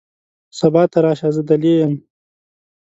سبا 0.59 0.83
ته 0.91 0.97
راشه، 1.03 1.29
زه 1.35 1.41
دلې 1.49 1.73
یم. 1.81 1.93